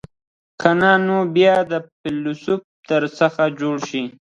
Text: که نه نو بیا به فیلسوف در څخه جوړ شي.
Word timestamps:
که 0.61 0.69
نه 0.81 0.91
نو 1.05 1.17
بیا 1.33 1.55
به 1.69 1.77
فیلسوف 1.99 2.61
در 2.87 3.03
څخه 3.17 3.43
جوړ 3.59 3.75
شي. 3.89 4.03